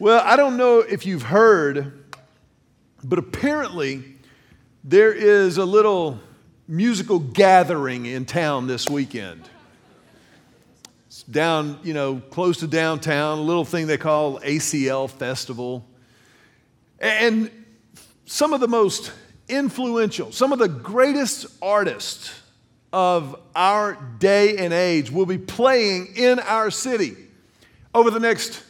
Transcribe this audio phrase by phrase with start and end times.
[0.00, 2.04] Well, I don't know if you've heard,
[3.02, 4.04] but apparently
[4.84, 6.20] there is a little
[6.68, 9.42] musical gathering in town this weekend.
[11.08, 15.84] It's down, you know, close to downtown, a little thing they call ACL Festival.
[17.00, 17.50] And
[18.24, 19.10] some of the most
[19.48, 22.40] influential, some of the greatest artists
[22.92, 27.16] of our day and age will be playing in our city
[27.92, 28.62] over the next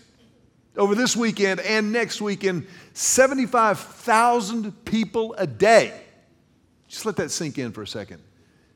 [0.78, 6.00] over this weekend and next weekend 75,000 people a day.
[6.86, 8.22] Just let that sink in for a second.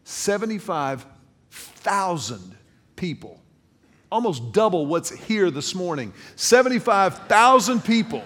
[0.04, 2.56] 75,000
[2.96, 3.40] people.
[4.10, 6.12] Almost double what's here this morning.
[6.36, 8.22] 75,000 people.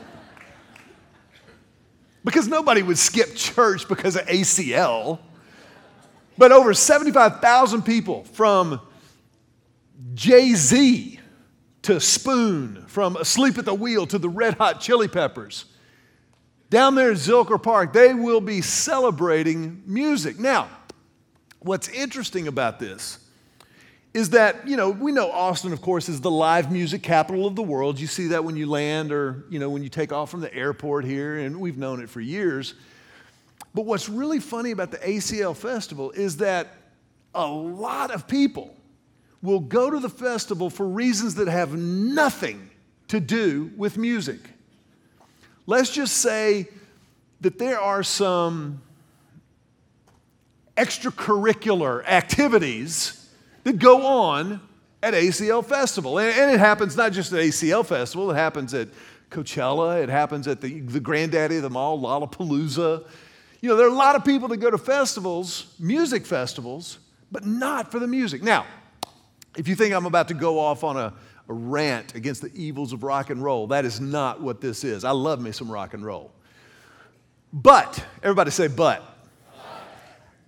[2.25, 5.21] Because nobody would skip church because of ACL.
[6.37, 8.81] But over 75,000 people from
[10.15, 11.16] Jay Z
[11.87, 15.67] to Spoon, from Asleep at the Wheel to the Red Hot Chili Peppers.
[16.69, 20.37] Down there at Zilker Park, they will be celebrating music.
[20.37, 20.69] Now,
[21.61, 23.21] what's interesting about this
[24.15, 27.55] is that, you know, we know Austin, of course, is the live music capital of
[27.55, 28.01] the world.
[28.01, 30.53] You see that when you land or, you know, when you take off from the
[30.53, 32.75] airport here, and we've known it for years.
[33.77, 36.67] But what's really funny about the ACL Festival is that
[37.33, 38.75] a lot of people
[39.43, 42.71] will go to the festival for reasons that have nothing
[43.09, 44.41] to do with music.
[45.67, 46.69] Let's just say
[47.41, 48.83] that there are some
[50.77, 53.31] extracurricular activities
[53.65, 54.61] that go on
[55.03, 56.19] at ACL Festival.
[56.19, 58.89] And, and, it happens not just at ACL Festival, it happens at
[59.31, 63.05] Coachella, it happens at the, the granddaddy of them all, Lollapalooza.
[63.61, 66.99] You know, there are a lot of people that go to festivals, music festivals,
[67.33, 68.43] but not for the music.
[68.43, 68.67] Now,
[69.57, 71.13] if you think I'm about to go off on a,
[71.49, 75.05] a rant against the evils of rock and roll, that is not what this is.
[75.05, 76.33] I love me some rock and roll.
[77.53, 79.03] But, everybody say, but.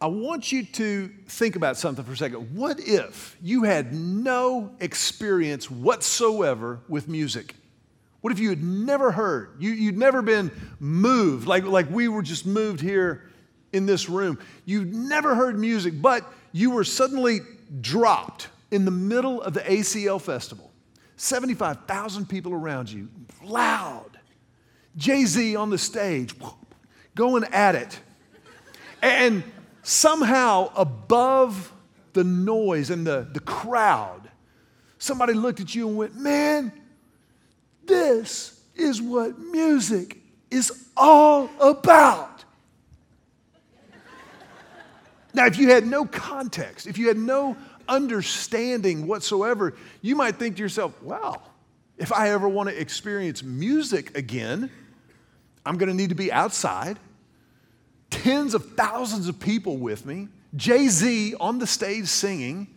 [0.01, 2.55] I want you to think about something for a second.
[2.55, 7.57] What if you had no experience whatsoever with music?
[8.21, 9.57] What if you had never heard?
[9.59, 13.29] You, you'd never been moved, like, like we were just moved here
[13.73, 14.39] in this room.
[14.65, 17.41] You'd never heard music, but you were suddenly
[17.81, 20.71] dropped in the middle of the ACL festival.
[21.17, 23.09] 75,000 people around you,
[23.43, 24.19] loud.
[24.97, 26.35] Jay Z on the stage,
[27.15, 27.99] going at it.
[29.03, 29.43] And
[29.83, 31.73] somehow, above
[32.13, 34.31] the noise and the, the crowd,
[34.99, 36.73] somebody looked at you and went, Man,
[37.85, 40.19] this is what music
[40.51, 42.45] is all about.
[45.35, 47.57] now, if you had no context, if you had no
[47.89, 51.43] understanding whatsoever, you might think to yourself, wow,
[51.97, 54.71] if I ever want to experience music again,
[55.67, 56.99] I'm going to need to be outside,
[58.11, 62.69] tens of thousands of people with me, Jay Z on the stage singing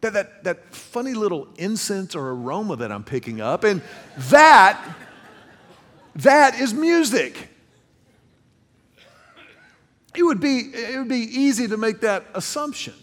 [0.00, 3.82] that, that, that funny little incense or aroma that I'm picking up, and
[4.16, 4.96] that,
[6.16, 7.48] that is music.
[10.16, 12.94] It would, be, it would be easy to make that assumption.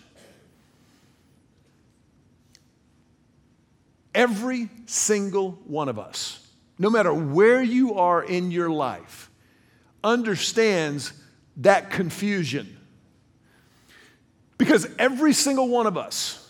[4.16, 6.40] Every single one of us,
[6.80, 9.30] no matter where you are in your life,
[10.04, 11.12] understands
[11.58, 12.78] that confusion.
[14.58, 16.42] Because every single one of us,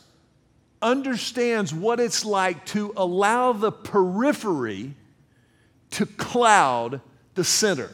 [0.79, 4.93] understands what it's like to allow the periphery
[5.89, 7.01] to cloud
[7.33, 7.89] the center.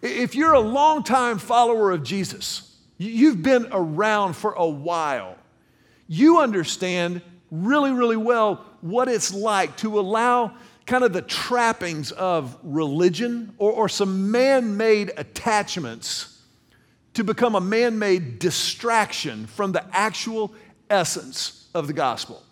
[0.00, 5.36] If you're a longtime follower of Jesus, you've been around for a while,
[6.08, 7.20] you understand
[7.50, 10.52] really, really well what it's like to allow
[10.86, 16.42] kind of the trappings of religion or, or some man made attachments
[17.14, 20.52] to become a man made distraction from the actual
[20.88, 22.42] essence of the gospel.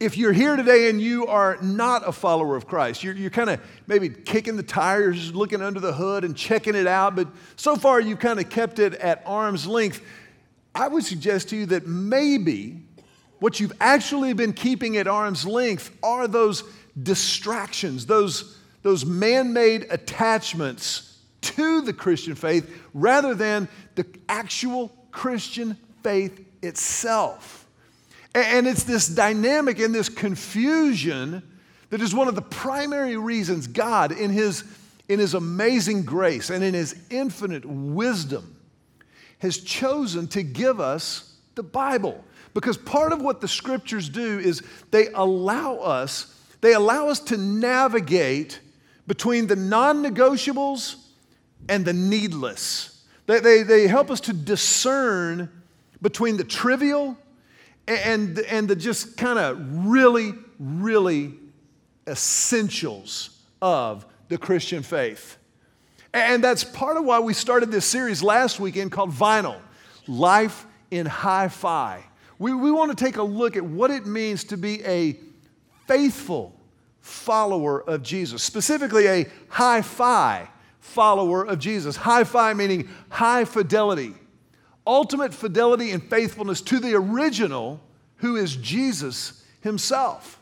[0.00, 3.50] If you're here today and you are not a follower of Christ, you're, you're kind
[3.50, 7.26] of maybe kicking the tires, looking under the hood and checking it out, but
[7.56, 10.00] so far you've kind of kept it at arm's length,
[10.74, 12.82] I would suggest to you that maybe
[13.38, 16.64] what you've actually been keeping at arm's length are those
[17.00, 25.76] distractions, those, those man made attachments to the Christian faith rather than the actual Christian
[26.02, 27.66] faith itself.
[28.34, 31.42] And it's this dynamic and this confusion
[31.90, 34.64] that is one of the primary reasons God, in his,
[35.08, 38.56] in his amazing grace and in his infinite wisdom,
[39.38, 42.22] has chosen to give us the Bible.
[42.54, 47.36] Because part of what the scriptures do is they allow us They allow us to
[47.36, 48.60] navigate
[49.06, 50.96] between the non negotiables
[51.68, 53.04] and the needless.
[53.26, 55.50] They, they, they help us to discern
[56.00, 57.16] between the trivial
[57.86, 61.34] and, and the just kind of really, really
[62.06, 63.30] essentials
[63.60, 65.36] of the Christian faith.
[66.12, 69.60] And that's part of why we started this series last weekend called Vinyl
[70.06, 72.02] Life in Hi Fi.
[72.38, 75.18] We, we want to take a look at what it means to be a
[75.86, 76.54] faithful
[77.00, 80.48] follower of Jesus, specifically a hi fi
[80.80, 81.96] follower of Jesus.
[81.96, 84.14] Hi fi meaning high fidelity,
[84.86, 87.80] ultimate fidelity and faithfulness to the original,
[88.16, 90.40] who is Jesus himself.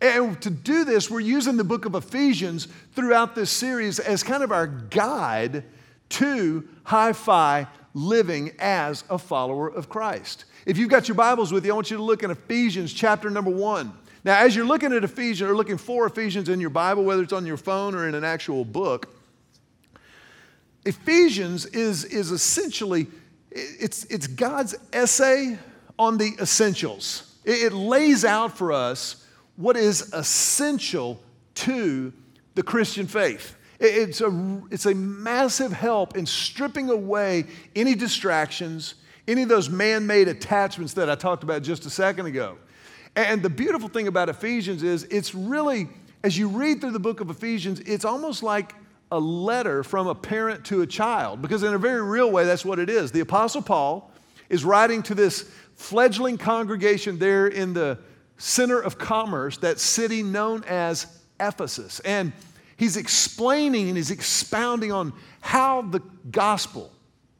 [0.00, 4.42] And to do this, we're using the book of Ephesians throughout this series as kind
[4.42, 5.64] of our guide
[6.10, 10.44] to hi fi living as a follower of Christ.
[10.66, 13.28] If you've got your Bibles with you, I want you to look in Ephesians chapter
[13.28, 13.92] number one.
[14.24, 17.34] Now, as you're looking at Ephesians or looking for Ephesians in your Bible, whether it's
[17.34, 19.14] on your phone or in an actual book,
[20.86, 23.06] Ephesians is, is essentially
[23.50, 25.58] it's, it's God's essay
[25.98, 27.36] on the essentials.
[27.44, 29.26] It, it lays out for us
[29.56, 31.20] what is essential
[31.56, 32.12] to
[32.54, 33.54] the Christian faith.
[33.78, 37.44] It's a, it's a massive help in stripping away
[37.76, 38.94] any distractions,
[39.26, 42.56] any of those man made attachments that I talked about just a second ago.
[43.16, 45.88] And the beautiful thing about Ephesians is it's really,
[46.22, 48.74] as you read through the book of Ephesians, it's almost like
[49.12, 52.64] a letter from a parent to a child, because in a very real way, that's
[52.64, 53.12] what it is.
[53.12, 54.10] The Apostle Paul
[54.48, 57.98] is writing to this fledgling congregation there in the
[58.36, 61.06] center of commerce, that city known as
[61.38, 62.00] Ephesus.
[62.00, 62.32] And
[62.76, 66.00] he's explaining and he's expounding on how the
[66.30, 66.90] gospel,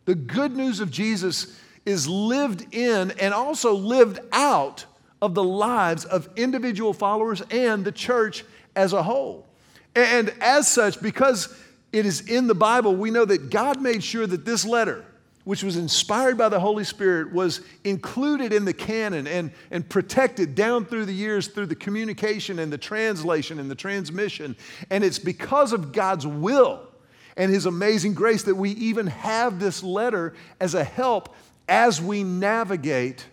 [0.05, 4.87] the good news of Jesus, is lived in and also lived out
[5.21, 8.45] of the lives of individual followers and the church
[8.77, 9.47] as a whole.
[9.95, 11.55] And as such, because
[11.93, 15.05] it is in the Bible, we know that God made sure that this letter,
[15.45, 20.55] which was inspired by the Holy Spirit, was included in the canon and, and protected
[20.55, 24.57] down through the years through the communication and the translation and the transmission.
[24.91, 26.89] And it's because of God's will
[27.37, 31.35] and His amazing grace that we even have this letter as a help
[31.69, 33.27] as we navigate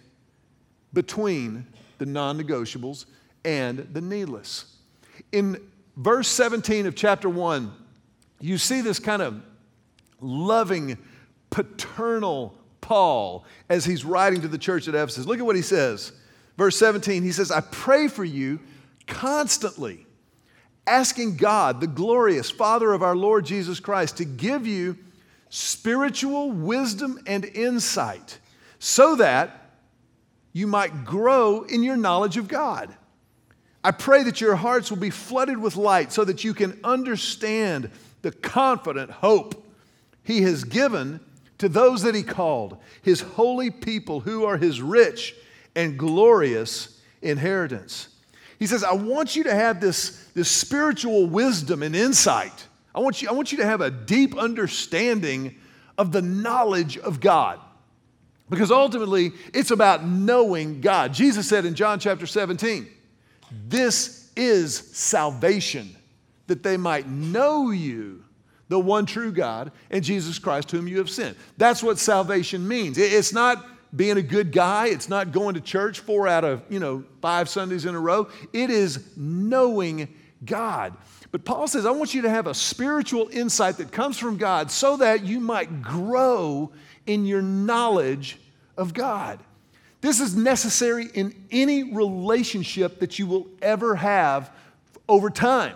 [0.94, 1.68] between
[1.98, 3.06] the non negotiables
[3.44, 4.78] and the needless.
[5.32, 5.58] In
[5.98, 7.72] verse 17 of chapter 1,
[8.40, 9.42] you see this kind of
[10.20, 10.98] loving,
[11.50, 15.26] paternal Paul as he's writing to the church at Ephesus.
[15.26, 16.12] Look at what he says.
[16.58, 18.60] Verse 17, he says, I pray for you
[19.08, 20.06] constantly,
[20.86, 24.98] asking God, the glorious Father of our Lord Jesus Christ, to give you
[25.52, 28.40] spiritual wisdom and insight
[28.80, 29.70] so that
[30.54, 32.96] you might grow in your knowledge of God.
[33.84, 37.92] I pray that your hearts will be flooded with light so that you can understand
[38.22, 39.64] the confident hope
[40.24, 41.20] He has given
[41.58, 45.36] to those that He called, His holy people who are His rich
[45.76, 48.08] and glorious inheritance.
[48.58, 52.68] He says, I want you to have this, this spiritual wisdom and insight.
[52.94, 55.56] I want, you, I want you to have a deep understanding
[55.98, 57.60] of the knowledge of God.
[58.50, 61.14] Because ultimately, it's about knowing God.
[61.14, 62.86] Jesus said in John chapter 17,
[63.68, 65.96] This is salvation,
[66.48, 68.26] that they might know you,
[68.68, 71.38] the one true God, and Jesus Christ, whom you have sent.
[71.58, 72.98] That's what salvation means.
[72.98, 73.66] It's not
[73.96, 77.50] being a good guy, it's not going to church four out of, you know, five
[77.50, 78.30] Sundays in a row.
[78.54, 80.14] It is knowing
[80.46, 80.94] God.
[81.32, 84.70] But Paul says, I want you to have a spiritual insight that comes from God
[84.70, 86.72] so that you might grow
[87.06, 88.38] in your knowledge
[88.76, 89.40] of God.
[90.02, 94.52] This is necessary in any relationship that you will ever have
[95.08, 95.76] over time.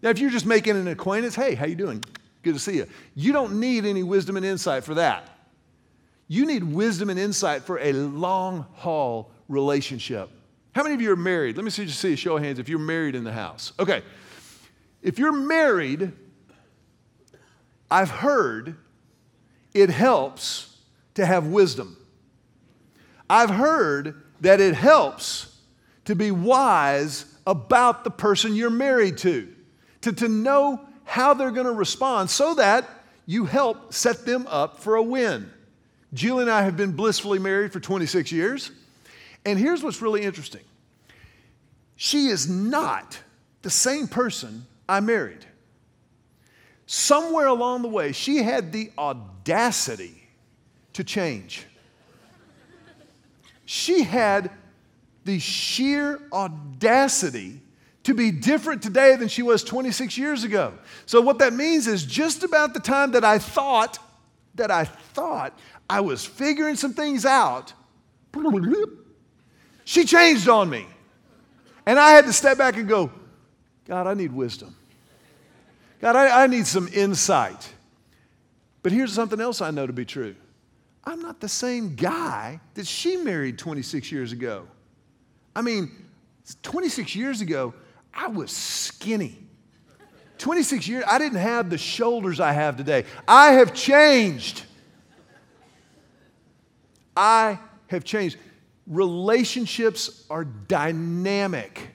[0.00, 2.02] Now, if you're just making an acquaintance, hey, how you doing?
[2.42, 2.86] Good to see you.
[3.14, 5.28] You don't need any wisdom and insight for that.
[6.28, 10.30] You need wisdom and insight for a long haul relationship.
[10.74, 11.56] How many of you are married?
[11.56, 13.72] Let me see, just see a show of hands if you're married in the house.
[13.78, 14.02] Okay.
[15.04, 16.12] If you're married,
[17.90, 18.74] I've heard
[19.74, 20.78] it helps
[21.14, 21.98] to have wisdom.
[23.28, 25.60] I've heard that it helps
[26.06, 29.54] to be wise about the person you're married to,
[30.00, 32.88] to, to know how they're going to respond so that
[33.26, 35.50] you help set them up for a win.
[36.14, 38.70] Julie and I have been blissfully married for 26 years.
[39.44, 40.62] And here's what's really interesting
[41.96, 43.18] she is not
[43.60, 45.44] the same person I married.
[46.86, 50.28] Somewhere along the way, she had the audacity
[50.92, 51.66] to change.
[53.64, 54.50] She had
[55.24, 57.62] the sheer audacity
[58.02, 60.74] to be different today than she was 26 years ago.
[61.06, 63.98] So, what that means is just about the time that I thought,
[64.54, 67.72] that I thought I was figuring some things out,
[69.84, 70.86] she changed on me.
[71.86, 73.10] And I had to step back and go,
[73.86, 74.74] God, I need wisdom.
[76.00, 77.72] God, I, I need some insight.
[78.82, 80.34] But here's something else I know to be true
[81.04, 84.66] I'm not the same guy that she married 26 years ago.
[85.54, 85.90] I mean,
[86.62, 87.74] 26 years ago,
[88.12, 89.38] I was skinny.
[90.38, 93.04] 26 years, I didn't have the shoulders I have today.
[93.26, 94.64] I have changed.
[97.16, 98.36] I have changed.
[98.86, 101.94] Relationships are dynamic.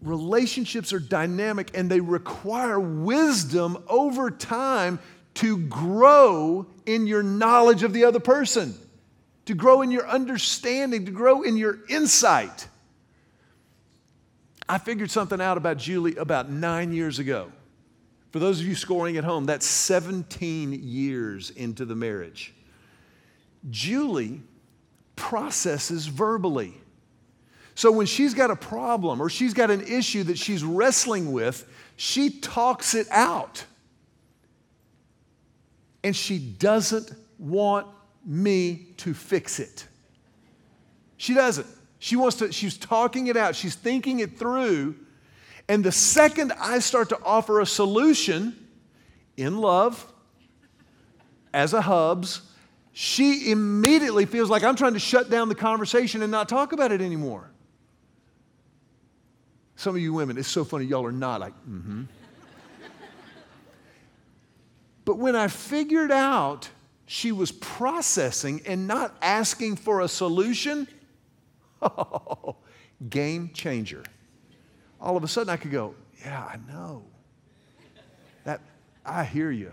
[0.00, 5.00] Relationships are dynamic and they require wisdom over time
[5.34, 8.74] to grow in your knowledge of the other person,
[9.46, 12.68] to grow in your understanding, to grow in your insight.
[14.68, 17.50] I figured something out about Julie about nine years ago.
[18.30, 22.52] For those of you scoring at home, that's 17 years into the marriage.
[23.70, 24.42] Julie
[25.16, 26.74] processes verbally.
[27.78, 31.64] So when she's got a problem or she's got an issue that she's wrestling with,
[31.94, 33.64] she talks it out
[36.02, 37.86] and she doesn't want
[38.26, 39.86] me to fix it.
[41.18, 41.68] She doesn't.
[42.00, 44.96] She wants to, she's talking it out, she's thinking it through.
[45.68, 48.56] And the second I start to offer a solution
[49.36, 50.04] in love,
[51.54, 52.40] as a hubs,
[52.92, 56.90] she immediately feels like I'm trying to shut down the conversation and not talk about
[56.90, 57.52] it anymore.
[59.78, 62.02] Some of you women, it's so funny, y'all are not like, mm hmm.
[65.04, 66.68] But when I figured out
[67.06, 70.88] she was processing and not asking for a solution,
[71.82, 72.56] oh,
[73.08, 74.02] game changer.
[75.00, 77.04] All of a sudden I could go, yeah, I know.
[78.42, 78.60] That
[79.06, 79.72] I hear you.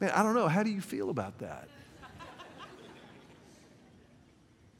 [0.00, 0.48] Man, I don't know.
[0.48, 1.68] How do you feel about that?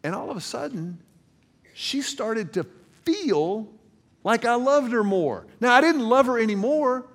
[0.02, 0.98] And all of a sudden,
[1.72, 2.66] she started to
[3.04, 3.68] feel
[4.24, 5.46] like I loved her more.
[5.60, 7.06] Now, I didn't love her anymore,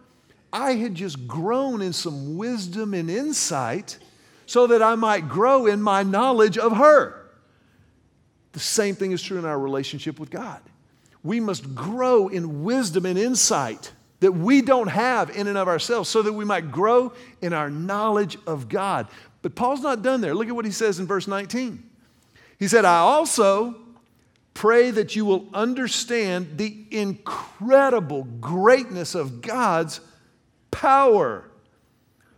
[0.51, 3.97] I had just grown in some wisdom and insight
[4.45, 7.29] so that I might grow in my knowledge of her.
[8.53, 10.61] The same thing is true in our relationship with God.
[11.21, 16.09] We must grow in wisdom and insight that we don't have in and of ourselves
[16.09, 19.07] so that we might grow in our knowledge of God.
[19.41, 20.33] But Paul's not done there.
[20.33, 21.83] Look at what he says in verse 19.
[22.57, 23.75] He said, I also
[24.57, 30.01] pray that you will understand the incredible greatness of God's
[30.71, 31.43] power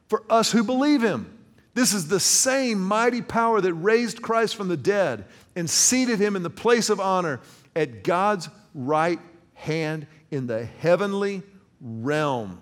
[0.09, 1.39] for us who believe him.
[1.75, 6.35] This is the same mighty power that raised Christ from the dead and seated him
[6.35, 7.39] in the place of honor
[7.73, 9.19] at God's right
[9.53, 11.41] hand in the heavenly
[11.79, 12.59] realm.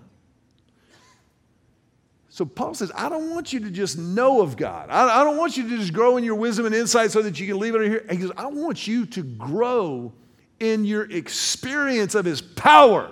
[2.38, 4.90] So Paul says, I don't want you to just know of God.
[4.90, 7.48] I, don't want you to just grow in your wisdom and insight so that you
[7.48, 8.06] can leave it here.
[8.08, 10.12] He says, I want you to grow
[10.60, 13.10] in your experience of his power.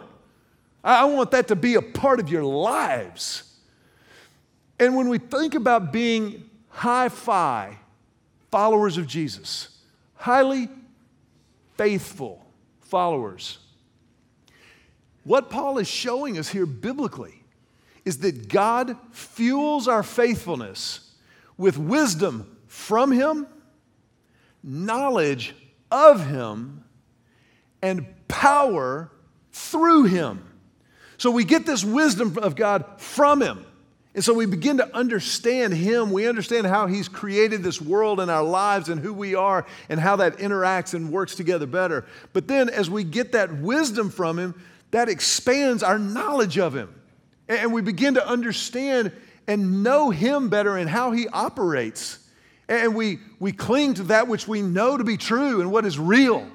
[0.84, 3.52] I want that to be a part of your lives.
[4.78, 7.78] And when we think about being high fi
[8.52, 9.76] followers of Jesus,
[10.14, 10.68] highly
[11.76, 12.46] faithful
[12.78, 13.58] followers,
[15.24, 17.35] what Paul is showing us here biblically
[18.06, 21.00] is that God fuels our faithfulness
[21.58, 23.48] with wisdom from Him,
[24.62, 25.54] knowledge
[25.90, 26.84] of Him,
[27.82, 29.10] and power
[29.50, 30.46] through Him.
[31.18, 33.66] So we get this wisdom of God from Him.
[34.14, 36.10] And so we begin to understand Him.
[36.12, 39.98] We understand how He's created this world and our lives and who we are and
[39.98, 42.04] how that interacts and works together better.
[42.32, 44.54] But then as we get that wisdom from Him,
[44.92, 46.94] that expands our knowledge of Him.
[47.48, 49.12] And we begin to understand
[49.46, 52.18] and know Him better and how He operates.
[52.68, 55.98] And we, we cling to that which we know to be true and what is
[55.98, 56.48] real.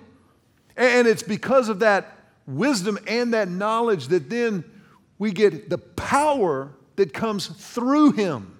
[0.75, 4.63] And it's because of that wisdom and that knowledge that then
[5.17, 8.57] we get the power that comes through Him.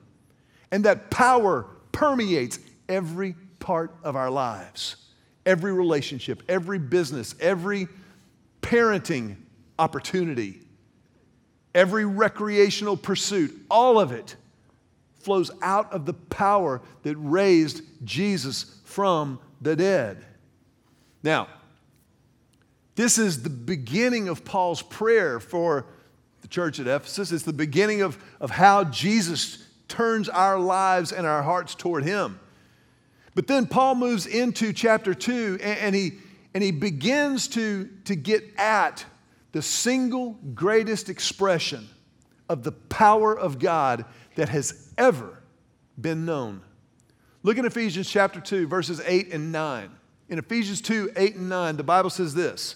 [0.72, 4.96] And that power permeates every part of our lives,
[5.46, 7.88] every relationship, every business, every
[8.62, 9.36] parenting
[9.78, 10.62] opportunity,
[11.74, 14.36] every recreational pursuit, all of it
[15.20, 20.26] flows out of the power that raised Jesus from the dead.
[21.24, 21.48] Now,
[22.96, 25.86] this is the beginning of Paul's prayer for
[26.42, 27.32] the church at Ephesus.
[27.32, 32.40] It's the beginning of, of how Jesus turns our lives and our hearts toward Him.
[33.34, 36.14] But then Paul moves into chapter 2 and, and he,
[36.54, 39.06] And he begins to, to get at
[39.52, 41.88] the single greatest expression
[42.48, 44.06] of the power of God
[44.36, 45.42] that has ever
[46.00, 46.62] been known.
[47.44, 49.90] Look at Ephesians chapter 2, verses 8 and 9.
[50.30, 52.76] In Ephesians 2, 8 and 9, the Bible says this.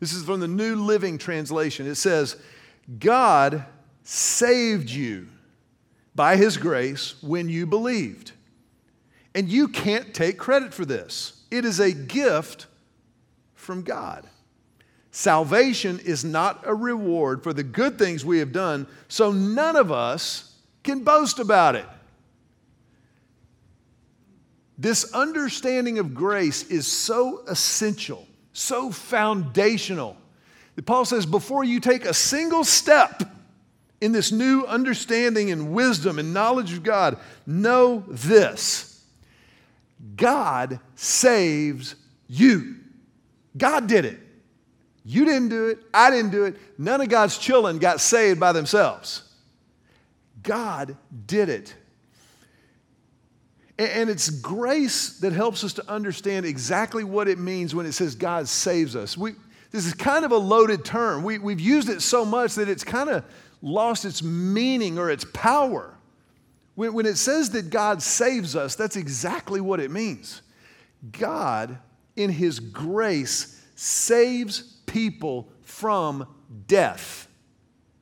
[0.00, 1.86] This is from the New Living Translation.
[1.86, 2.36] It says,
[2.98, 3.64] God
[4.02, 5.28] saved you
[6.14, 8.32] by his grace when you believed.
[9.34, 12.66] And you can't take credit for this, it is a gift
[13.54, 14.26] from God.
[15.16, 19.90] Salvation is not a reward for the good things we have done, so none of
[19.90, 21.86] us can boast about it.
[24.76, 30.18] This understanding of grace is so essential, so foundational.
[30.84, 33.22] Paul says, before you take a single step
[34.02, 39.02] in this new understanding and wisdom and knowledge of God, know this
[40.14, 41.94] God saves
[42.28, 42.76] you.
[43.56, 44.25] God did it.
[45.08, 45.78] You didn't do it.
[45.94, 46.56] I didn't do it.
[46.78, 49.22] None of God's children got saved by themselves.
[50.42, 50.96] God
[51.26, 51.72] did it.
[53.78, 58.16] And it's grace that helps us to understand exactly what it means when it says
[58.16, 59.16] God saves us.
[59.16, 59.34] We,
[59.70, 61.22] this is kind of a loaded term.
[61.22, 63.24] We, we've used it so much that it's kind of
[63.62, 65.94] lost its meaning or its power.
[66.74, 70.42] When, when it says that God saves us, that's exactly what it means.
[71.12, 71.78] God,
[72.16, 76.26] in His grace, saves people from
[76.66, 77.28] death,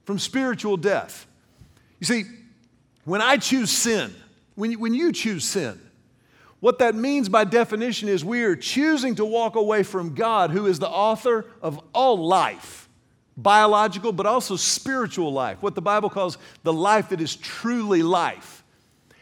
[0.05, 1.27] from spiritual death.
[2.01, 2.25] You see,
[3.05, 4.15] when I choose sin,
[4.55, 5.81] when you, when you choose sin,
[6.61, 10.67] what that means by definition is we are choosing to walk away from God, who
[10.67, 12.89] is the author of all life,
[13.37, 18.65] biological, but also spiritual life, what the Bible calls the life that is truly life.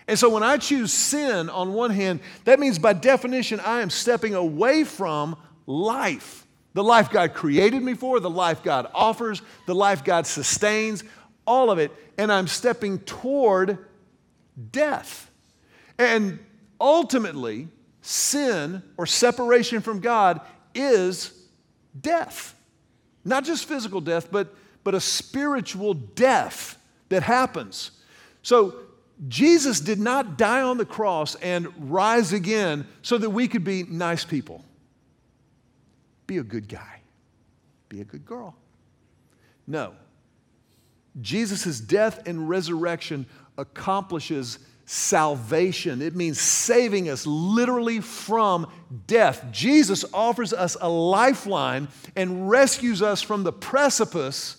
[0.07, 3.90] And so when I choose sin on one hand, that means by definition I am
[3.90, 6.42] stepping away from life.
[6.75, 11.05] The life God created me for, the life God offers, the life God sustains,
[11.47, 11.93] all of it.
[12.17, 13.78] And I'm stepping toward
[14.71, 15.30] death.
[15.99, 16.39] And
[16.80, 17.69] ultimately,
[18.00, 20.41] sin or separation from God
[20.75, 21.32] is
[22.00, 22.54] death.
[23.25, 26.78] Not just physical death, but, but a spiritual death
[27.11, 27.93] that happens.
[28.43, 28.76] So,
[29.28, 33.85] Jesus did not die on the cross and rise again so that we could be
[33.85, 34.65] nice people.
[36.32, 37.02] Be a good guy,
[37.90, 38.56] be a good girl.
[39.66, 39.92] No.
[41.21, 43.26] Jesus' death and resurrection
[43.58, 46.00] accomplishes salvation.
[46.00, 48.66] It means saving us literally from
[49.06, 49.45] death.
[49.52, 54.56] Jesus offers us a lifeline and rescues us from the precipice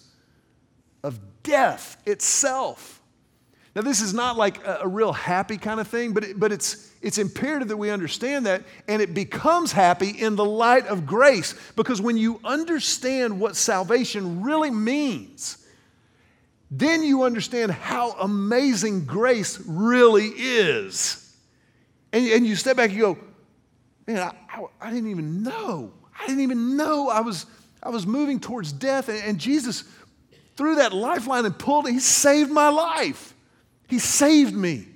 [1.02, 3.02] of death itself.
[3.76, 6.93] Now, this is not like a, real happy kind of thing, but, it, but it's,
[7.04, 11.54] it's imperative that we understand that, and it becomes happy in the light of grace.
[11.76, 15.58] Because when you understand what salvation really means,
[16.72, 21.38] then you understand how amazing grace really is.
[22.14, 23.18] And, and you step back and you go,
[24.08, 25.92] man, I, I, I, didn't even know.
[26.18, 27.48] I didn't even know I was,
[27.84, 29.10] I was moving towards death.
[29.10, 29.84] And, and Jesus
[30.56, 31.92] threw that lifeline and pulled it.
[31.92, 33.34] He saved my life.
[33.90, 34.88] He saved me.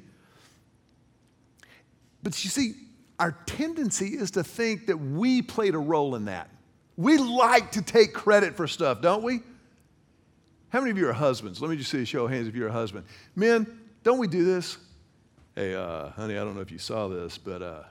[2.27, 2.73] But you see,
[3.19, 6.49] our tendency is to think that we played a role in that.
[6.97, 9.39] We like to take credit for stuff, don't we?
[10.67, 11.61] How many of you are husbands?
[11.61, 13.05] Let me just see a show of hands if you're a husband.
[13.33, 14.77] Men, don't we do this?
[15.55, 17.83] Hey, uh, honey, I don't know if you saw this, but uh,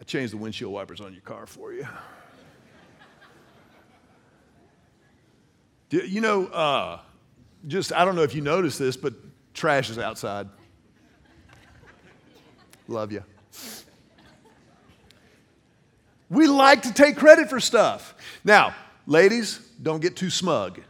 [0.00, 1.86] I changed the windshield wipers on your car for you.
[6.08, 6.98] you know, uh,
[7.68, 9.14] just, I don't know if you noticed this, but
[9.54, 10.48] trash is outside.
[12.88, 13.22] Love you.
[16.28, 18.14] We like to take credit for stuff.
[18.42, 18.74] Now,
[19.06, 20.80] ladies, don't get too smug.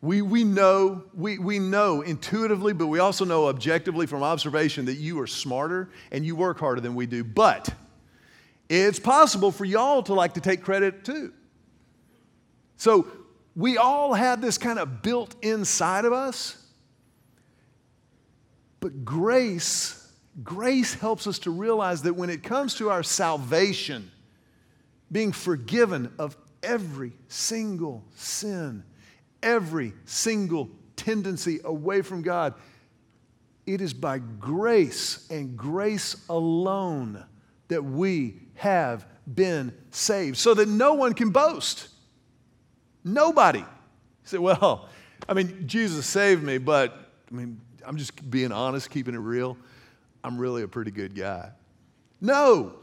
[0.00, 4.94] We, we, know, we, we know intuitively, but we also know objectively from observation that
[4.94, 7.24] you are smarter and you work harder than we do.
[7.24, 7.68] But
[8.68, 11.32] it's possible for y'all to like to take credit too.
[12.76, 13.08] So
[13.56, 16.56] we all have this kind of built inside of us.
[18.80, 20.10] But grace,
[20.42, 24.10] grace helps us to realize that when it comes to our salvation,
[25.10, 28.84] being forgiven of every single sin,
[29.42, 32.54] every single tendency away from God.
[33.66, 37.24] It is by grace and grace alone
[37.68, 41.88] that we have been saved, so that no one can boast.
[43.04, 43.60] Nobody.
[43.60, 43.66] You
[44.24, 44.88] say, well,
[45.28, 49.56] I mean, Jesus saved me, but I mean, I'm just being honest, keeping it real.
[50.22, 51.50] I'm really a pretty good guy.
[52.20, 52.74] No,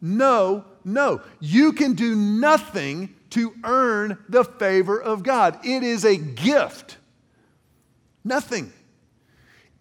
[0.00, 1.20] No, no.
[1.40, 5.58] You can do nothing to earn the favor of God.
[5.64, 6.96] It is a gift.
[8.24, 8.72] Nothing.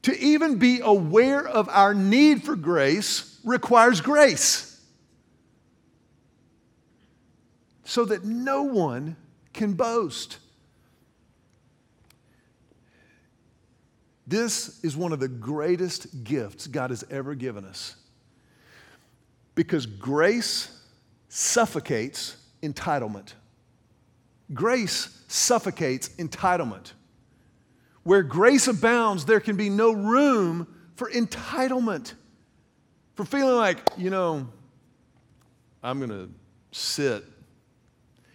[0.04, 4.82] To even be aware of our need for grace requires grace.
[7.84, 9.16] So that no one
[9.54, 10.38] can boast.
[14.28, 17.96] This is one of the greatest gifts God has ever given us.
[19.56, 20.78] Because grace
[21.30, 23.34] suffocates entitlement.
[24.54, 26.92] Grace suffocates entitlement.
[28.04, 32.14] Where grace abounds, there can be no room for entitlement,
[33.16, 34.48] for feeling like, you know,
[35.82, 36.30] I'm going to
[36.72, 37.24] sit.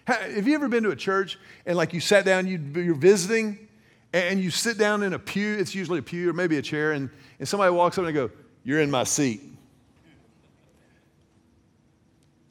[0.04, 3.68] Have you ever been to a church and like you sat down, you're visiting,
[4.12, 6.92] and you sit down in a pew, it's usually a pew or maybe a chair,
[6.92, 8.30] and, and somebody walks up and they go,
[8.64, 9.40] You're in my seat.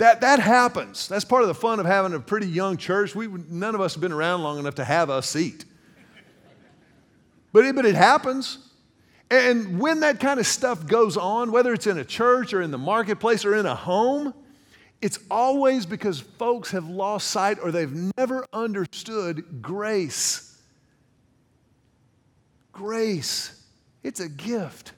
[0.01, 1.07] That, that happens.
[1.07, 3.13] That's part of the fun of having a pretty young church.
[3.13, 5.65] We, none of us have been around long enough to have a seat.
[7.53, 8.57] But it, but it happens.
[9.29, 12.71] And when that kind of stuff goes on, whether it's in a church or in
[12.71, 14.33] the marketplace or in a home,
[15.01, 20.50] it's always because folks have lost sight or they've never understood grace.
[22.71, 23.63] Grace,
[24.03, 24.93] it's a gift.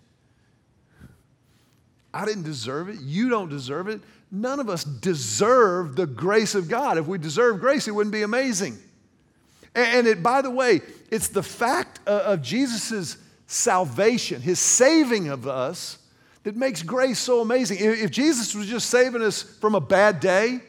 [2.13, 2.99] I didn't deserve it.
[3.01, 4.01] You don't deserve it.
[4.31, 6.97] None of us deserve the grace of God.
[6.97, 8.77] If we deserve grace, it wouldn't be amazing.
[9.75, 15.97] And it, by the way, it's the fact of Jesus' salvation, his saving of us,
[16.43, 17.77] that makes grace so amazing.
[17.79, 20.59] If Jesus was just saving us from a bad day,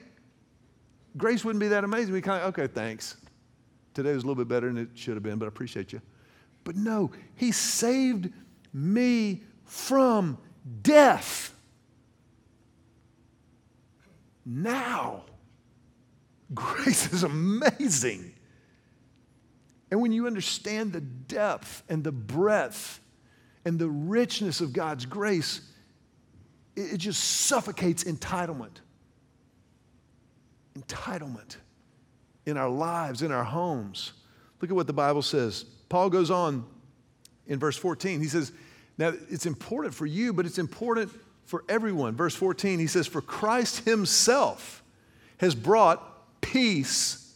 [1.17, 2.15] grace wouldn't be that amazing.
[2.15, 3.17] We kind of, okay, thanks.
[3.93, 6.01] Today was a little bit better than it should have been, but I appreciate you.
[6.65, 8.33] But no, He saved
[8.73, 10.39] me from
[10.83, 11.55] death.
[14.47, 15.23] Now,
[16.55, 18.33] grace is amazing.
[19.91, 23.01] And when you understand the depth and the breadth
[23.65, 25.61] and the richness of God's grace,
[26.77, 28.79] it, just suffocates entitlement.
[30.79, 31.57] Entitlement
[32.47, 34.13] in our lives, in our homes.
[34.61, 35.65] Look at what the Bible says.
[35.89, 36.65] Paul goes on
[37.47, 38.21] in verse 14.
[38.21, 38.53] He says,
[38.99, 41.11] Now it's important for you, but it's important
[41.45, 42.15] for everyone.
[42.17, 44.83] Verse 14, he says, For Christ himself
[45.39, 47.35] has brought peace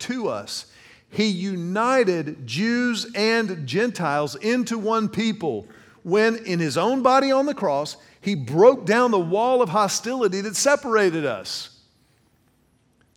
[0.00, 0.66] to us.
[1.10, 5.66] He united Jews and Gentiles into one people
[6.02, 10.40] when, in his own body on the cross, he broke down the wall of hostility
[10.40, 11.77] that separated us.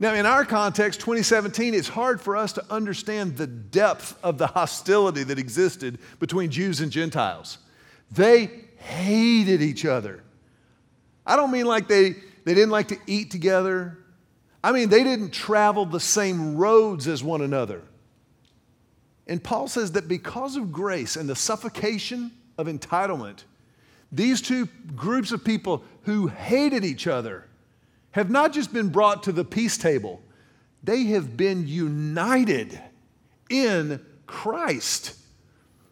[0.02, 4.48] Now, in our context, 2017, it's hard for us to understand the depth of the
[4.48, 7.60] hostility that existed between Jews and Gentiles.
[8.12, 10.24] They hated each other.
[11.24, 14.00] I don't mean like they, they didn't like to eat together.
[14.64, 17.84] I mean, they didn't travel the same roads as one another.
[19.28, 23.44] And Paul says that because of grace and the suffocation of entitlement,
[24.12, 27.46] these two groups of people who hated each other
[28.12, 30.22] have not just been brought to the peace table,
[30.84, 32.80] they have been united
[33.50, 35.16] in Christ.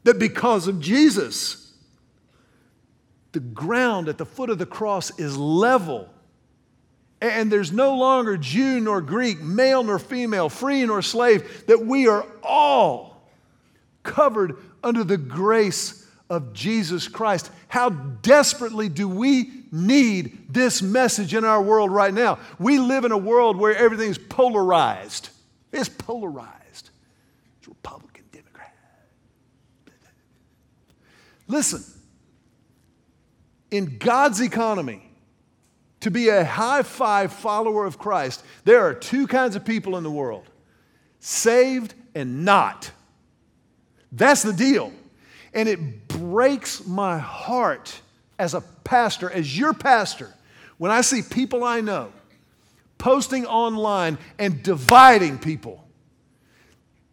[0.04, 1.74] That because of Jesus,
[3.32, 6.10] the ground at the foot of the cross is level.
[7.22, 12.08] And there's no longer Jew nor Greek, male nor female, free nor slave, that we
[12.08, 13.30] are all
[14.04, 17.52] covered under the grace of Jesus Christ.
[17.68, 22.39] How desperately do we need this message in our world right now?
[22.60, 25.30] We live in a world where everything's polarized.
[25.72, 26.89] It's polarized.
[27.60, 28.74] It's Republican, Democrat.
[31.48, 31.84] Listen,
[33.72, 35.04] in God's economy,
[36.02, 40.04] to be a high five follower of Christ, there are two kinds of people in
[40.04, 40.50] the world
[41.20, 42.92] saved and not.
[44.12, 44.94] That's the deal.
[45.54, 48.02] And it breaks my heart
[48.38, 50.34] as a pastor, as your pastor,
[50.78, 52.12] when I see people I know
[52.98, 55.84] posting online and dividing people.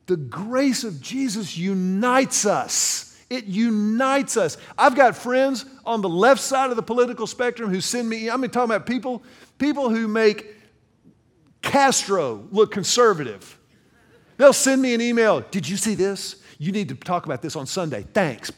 [0.07, 3.19] The grace of Jesus unites us.
[3.31, 4.57] It unites us.
[4.77, 8.43] I've got friends on the left side of the political spectrum who send me, I'm
[8.43, 9.23] talking about people,
[9.59, 10.55] people who make
[11.63, 13.59] Castro look conservative.
[14.37, 15.41] They'll send me an email.
[15.41, 16.37] Did you see this?
[16.59, 18.07] You need to talk about this on Sunday.
[18.13, 18.51] Thanks.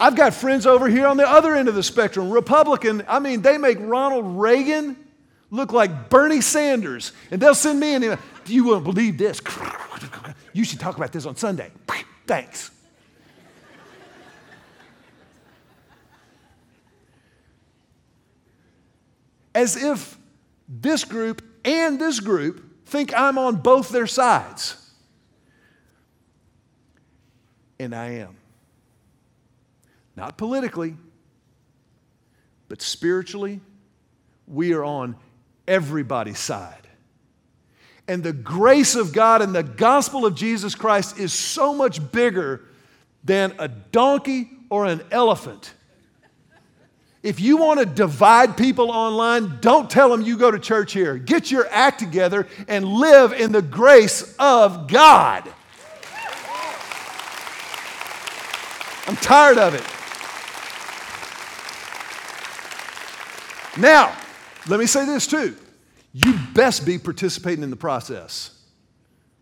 [0.00, 3.02] I've got friends over here on the other end of the spectrum, Republican.
[3.08, 4.96] I mean, they make Ronald Reagan
[5.50, 7.12] look like Bernie Sanders.
[7.30, 8.18] And they'll send me an email.
[8.46, 9.40] You won't believe this?
[10.52, 11.70] You should talk about this on Sunday.
[12.26, 12.70] Thanks.
[19.58, 20.16] as if
[20.68, 24.87] this group and this group think I'm on both their sides.
[27.78, 28.36] And I am.
[30.16, 30.96] Not politically,
[32.68, 33.60] but spiritually,
[34.46, 35.16] we are on
[35.66, 36.88] everybody's side.
[38.08, 42.62] And the grace of God and the gospel of Jesus Christ is so much bigger
[43.22, 45.74] than a donkey or an elephant.
[47.22, 51.18] If you want to divide people online, don't tell them you go to church here.
[51.18, 55.52] Get your act together and live in the grace of God.
[59.08, 59.82] I'm tired of it.
[63.80, 64.14] Now,
[64.68, 65.56] let me say this too.
[66.12, 68.50] You best be participating in the process.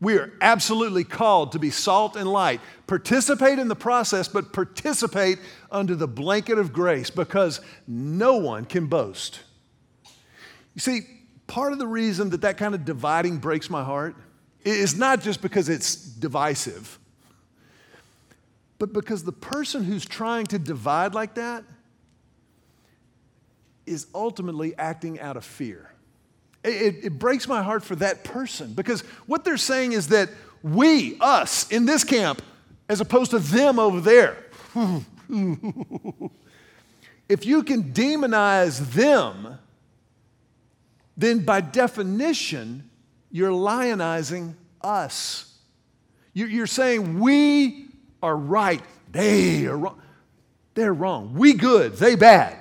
[0.01, 2.61] We are absolutely called to be salt and light.
[2.87, 5.39] Participate in the process, but participate
[5.71, 9.41] under the blanket of grace because no one can boast.
[10.75, 11.01] You see,
[11.47, 14.15] part of the reason that that kind of dividing breaks my heart
[14.65, 16.99] is not just because it's divisive,
[18.79, 21.65] but because the person who's trying to divide like that
[23.87, 25.91] is ultimately acting out of fear.
[26.65, 30.31] It, it, breaks my heart for that person because what they're saying is that
[30.65, 32.43] we, us, in this camp,
[32.89, 34.37] as opposed to them over there,
[37.29, 39.59] if you can demonize them,
[41.17, 42.91] then by definition,
[43.31, 45.55] you're lionizing us.
[46.35, 47.86] You're saying we
[48.23, 50.01] are right, they are wrong.
[50.75, 51.35] They're wrong.
[51.35, 52.59] We good, they bad.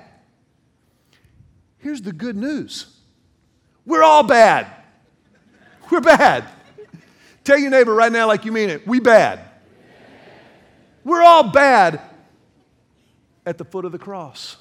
[1.78, 2.88] Here's the good news
[3.86, 4.68] we're all bad.
[5.92, 6.46] We're bad.
[7.44, 9.40] Tell your neighbor right now, like you mean it, we bad.
[11.04, 12.02] We're all bad
[13.46, 14.58] at the foot of the cross.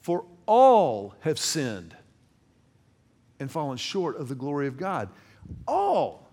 [0.00, 1.96] For all have sinned
[3.38, 5.08] and fallen short of the glory of God.
[5.66, 6.23] All.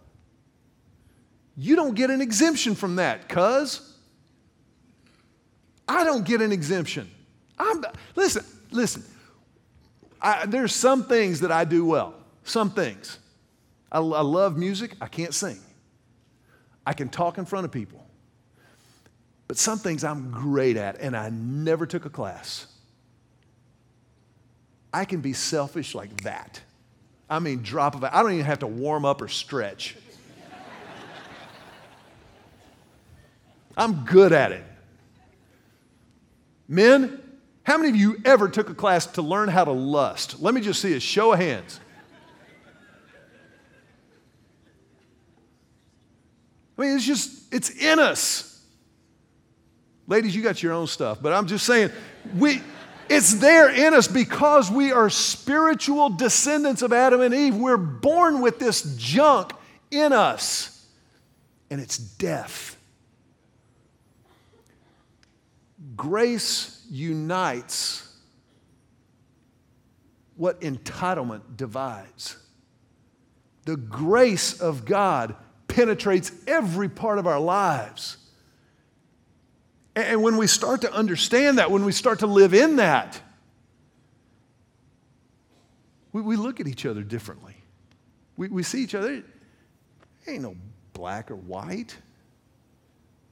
[1.61, 3.95] You don't get an exemption from that, cuz.
[5.87, 7.07] I don't get an exemption.
[7.59, 7.83] I'm,
[8.15, 9.03] listen, listen,
[10.19, 13.19] I, there's some things that I do well, some things.
[13.91, 15.59] I, I love music, I can't sing.
[16.83, 18.03] I can talk in front of people.
[19.47, 22.65] But some things I'm great at, and I never took a class.
[24.91, 26.59] I can be selfish like that.
[27.29, 28.03] I mean, drop of.
[28.03, 29.95] I don't even have to warm up or stretch.
[33.81, 34.63] I'm good at it.
[36.67, 37.19] Men,
[37.63, 40.39] how many of you ever took a class to learn how to lust?
[40.39, 41.79] Let me just see a show of hands.
[46.77, 48.63] I mean, it's just, it's in us.
[50.05, 51.89] Ladies, you got your own stuff, but I'm just saying,
[52.37, 52.61] we,
[53.09, 57.55] it's there in us because we are spiritual descendants of Adam and Eve.
[57.55, 59.53] We're born with this junk
[59.89, 60.85] in us,
[61.71, 62.77] and it's death.
[65.95, 68.07] Grace unites
[70.35, 72.37] what entitlement divides.
[73.65, 75.35] The grace of God
[75.67, 78.17] penetrates every part of our lives.
[79.95, 83.21] And when we start to understand that, when we start to live in that,
[86.13, 87.55] we, we look at each other differently.
[88.37, 89.23] We, we see each other,
[90.27, 90.55] ain't no
[90.93, 91.95] black or white,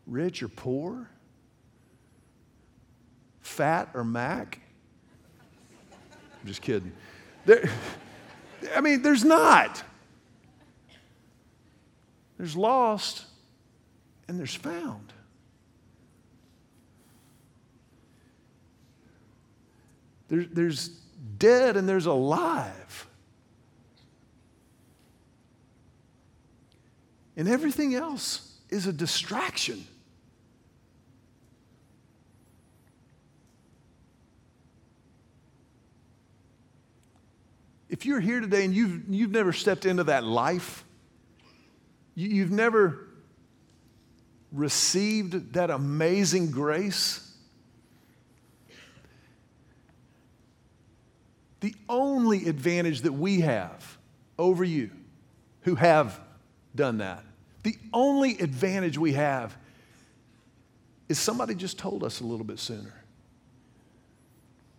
[0.05, 1.09] rich or poor
[3.49, 4.59] fat or Mac?
[6.41, 6.91] I'm just kidding.
[7.45, 7.69] There,
[8.75, 9.83] I mean, there's not.
[12.37, 13.25] There's lost
[14.27, 15.11] and there's found.
[20.29, 20.89] There, there's
[21.37, 23.07] dead and there's alive.
[27.35, 29.85] And everything else is a distraction.
[37.89, 40.85] If you're here today and you've, you've never stepped into that life,
[42.13, 43.07] you, you've never
[44.51, 47.25] received that amazing grace,
[51.61, 53.97] the only advantage that we have
[54.37, 54.91] over you
[55.61, 56.19] who have
[56.75, 57.23] done that,
[57.63, 59.57] the only advantage we have
[61.09, 62.93] is somebody just told us a little bit sooner.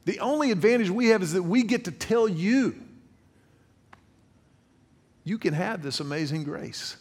[0.04, 2.80] The only advantage we have is that we get to tell you
[5.30, 6.96] you can have this amazing grace.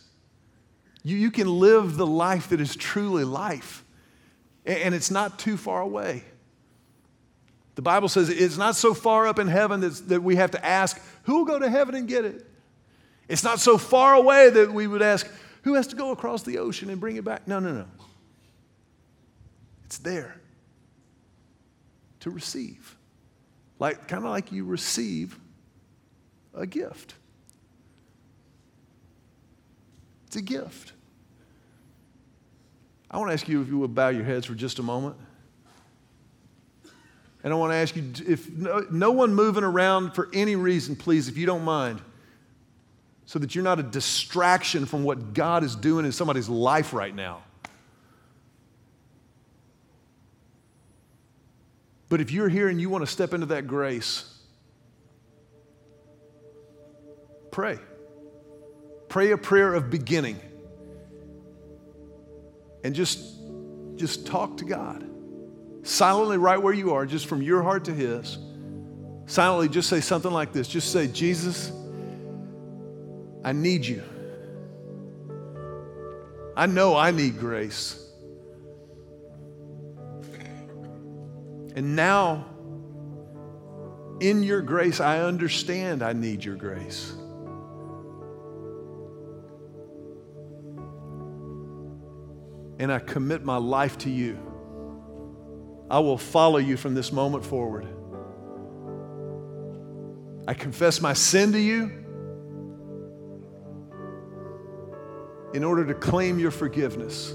[1.02, 3.84] You, you can live the life that is truly life,
[4.68, 6.24] and it's not too far away.
[7.74, 11.02] The Bible says it's not so far up in heaven that we have to ask,
[11.24, 12.46] who will go to heaven and get it?
[13.28, 15.28] It's not so far away that we would ask,
[15.64, 17.48] who has to go across the ocean and bring it back?
[17.48, 17.86] No, no, no.
[19.86, 20.40] It's there
[22.20, 22.96] to receive.
[23.80, 25.40] Like kind of like you receive
[26.54, 27.16] a gift.
[30.30, 30.94] It's a gift.
[33.10, 35.16] I want to ask you if you would bow your heads for just a moment.
[37.44, 40.96] And I want to ask you if no, no, one moving around for any reason,
[40.96, 42.00] please, if you don't mind,
[43.26, 47.16] so that you're not a distraction from what God is doing in somebody's life right
[47.16, 47.42] now.
[52.08, 54.32] But if you're here and you want to step into that grace,
[57.50, 57.80] pray.
[59.10, 60.40] Pray a prayer of beginning.
[62.84, 63.20] And just,
[63.96, 65.06] just talk to God.
[65.84, 68.38] Silently, right where you are, just from your heart to His.
[69.26, 70.68] Silently, just say something like this.
[70.68, 71.72] Just say, Jesus,
[73.44, 74.04] I need you.
[76.56, 78.06] I know I need grace.
[81.76, 82.46] And now,
[84.20, 87.14] in your grace, I understand I need your grace.
[92.80, 94.40] And I commit my life to you.
[95.92, 97.88] I will follow you from this moment forward.
[100.48, 101.92] I confess my sin to you
[105.54, 107.34] in order to claim your forgiveness.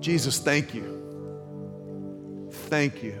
[0.00, 2.48] Jesus, thank you.
[2.50, 3.20] Thank you.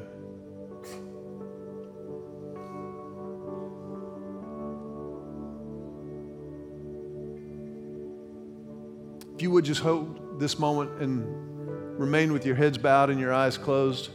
[9.38, 11.24] If you would just hold this moment and
[11.96, 14.10] remain with your heads bowed and your eyes closed.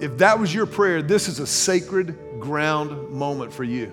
[0.00, 3.92] If that was your prayer, this is a sacred ground moment for you.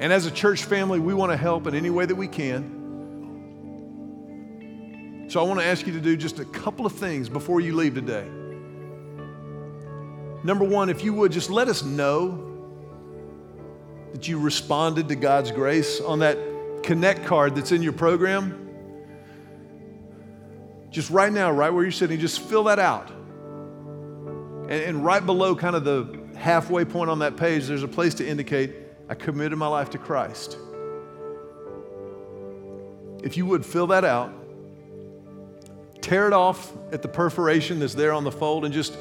[0.00, 2.80] And as a church family, we want to help in any way that we can.
[5.28, 7.76] So I want to ask you to do just a couple of things before you
[7.76, 8.28] leave today.
[10.42, 12.48] Number one, if you would just let us know
[14.12, 16.38] that you responded to God's grace on that
[16.82, 18.58] connect card that's in your program.
[20.90, 23.10] Just right now, right where you're sitting, just fill that out.
[23.10, 28.14] And, and right below, kind of the halfway point on that page, there's a place
[28.14, 28.74] to indicate
[29.08, 30.58] I committed my life to Christ.
[33.22, 34.32] If you would fill that out,
[36.00, 38.96] tear it off at the perforation that's there on the fold, and just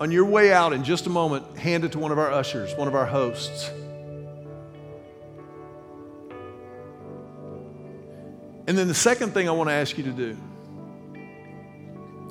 [0.00, 2.74] on your way out in just a moment, hand it to one of our ushers,
[2.74, 3.70] one of our hosts.
[8.66, 10.36] And then the second thing I want to ask you to do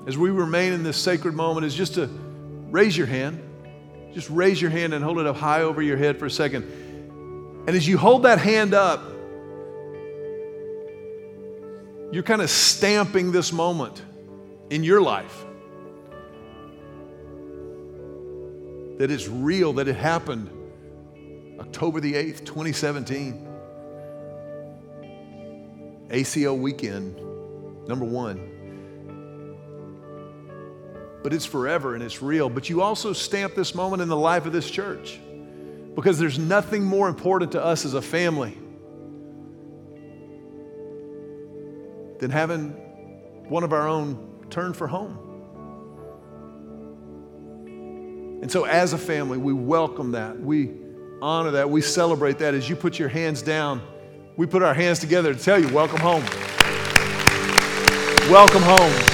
[0.08, 2.08] as we remain in this sacred moment is just to
[2.72, 3.44] raise your hand.
[4.14, 6.64] Just raise your hand and hold it up high over your head for a second.
[7.68, 9.04] And as you hold that hand up,
[12.12, 14.02] you're kind of stamping this moment
[14.72, 15.46] in your life.
[18.98, 20.50] That it's real, that it happened
[21.60, 23.49] October the 8th, 2017.
[26.10, 27.16] ACL weekend,
[27.88, 28.50] number one
[31.22, 32.50] but it's forever and it's real.
[32.50, 35.20] But you also stamp this moment in the life of this church
[35.96, 38.58] because there's nothing more important to us as a family
[42.20, 42.70] than having
[43.50, 45.26] one of our own turn for home.
[48.42, 50.40] And so, as a family, we welcome that.
[50.40, 50.72] We
[51.22, 51.70] honor that.
[51.70, 52.54] We celebrate that.
[52.54, 53.82] As you put your hands down,
[54.40, 56.24] we put our hands together to tell you, welcome home.
[58.32, 59.09] Welcome home.